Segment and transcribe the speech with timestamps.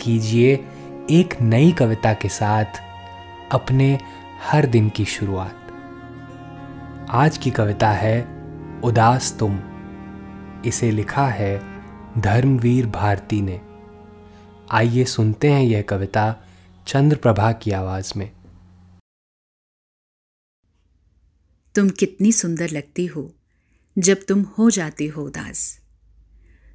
[0.00, 0.54] कीजिए
[1.10, 2.64] एक नई कविता के साथ
[3.52, 3.98] अपने
[4.42, 5.56] हर दिन की शुरुआत।
[7.10, 8.22] आज की कविता है,
[8.80, 9.60] उदास तुम।
[10.66, 11.58] इसे लिखा है
[12.20, 13.60] धर्मवीर भारती ने।
[14.70, 16.36] आइए सुनते हैं यह कविता
[16.86, 18.32] चंद्र प्रभा की आवाज़ में।
[21.74, 23.34] तुम कितनी सुंदर लगती हो
[23.98, 25.79] जब तुम हो जाती हो उदास।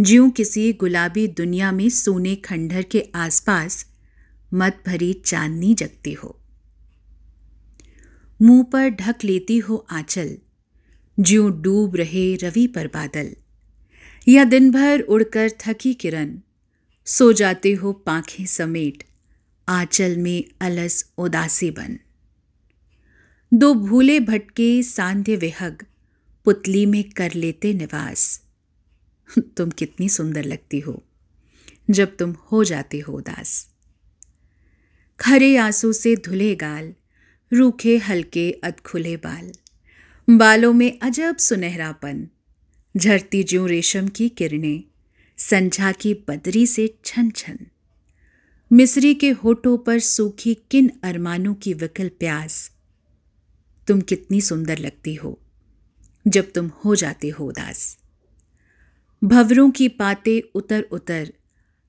[0.00, 3.86] ज्यों किसी गुलाबी दुनिया में सोने खंडहर के आसपास
[4.54, 6.40] मत भरी चांदनी जगती हो।
[8.42, 10.38] मुँह पर ढक लेती हो आंचल,
[11.20, 13.36] ज्यों डूब रहे रवि पर बादल।
[14.28, 16.38] या दिन भर उड़कर थकी किरण,
[17.04, 19.04] सो जाते हो पाखें समेट,
[19.68, 21.98] आंचल में अलस उदासी बन।
[23.54, 25.86] दो भूले भटके सांध्य विहग,
[26.44, 28.45] पुतली में कर लेते निवास।
[29.38, 31.04] तुम कितनी सुंदर लगती हो।
[31.90, 33.68] जब तुम हो जाते हो उदास।
[35.20, 36.94] खरे आँसू से धुले गाल,
[37.52, 39.52] रूखे हल्के अधखुले बाल।
[40.30, 42.28] बालों में अजब सुनहरापन।
[42.96, 44.84] झरती ज्यों रेशम की किरणें,
[45.38, 47.58] संझा की बदरी से छन छन।
[48.72, 52.70] मिस्री के होठों पर सूखी किन अरमानों की विकल प्यास।
[53.88, 55.40] तुम कितनी सुंदर लगती हो,
[56.28, 57.98] जब तुम हो जाते हो उदास।
[59.24, 61.32] भवरों की पाते उतर उतर,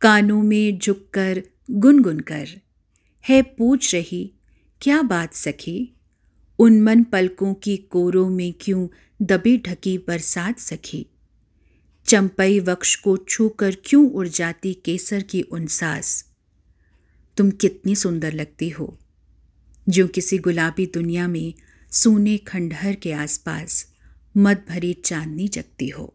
[0.00, 2.48] कानों में झुक कर गुनगुन कर।
[3.28, 4.34] है पूछ रही,
[4.80, 5.94] क्या बात सखी?
[6.58, 8.88] उन मन पलकों की कोरों में क्यों
[9.22, 11.06] दबी ढकी बरसात सखी?
[12.06, 16.32] चंपई वक्ष को छूकर क्यों उड़ जाती केसर की उनसास?
[17.36, 18.98] तुम कितनी सुंदर लगती हो।
[19.88, 21.54] जो किसी गुलाबी दुनिया में
[21.92, 23.94] सोने खंडहर के आसपास
[24.36, 26.14] मत भरी चांदनी जगती हो।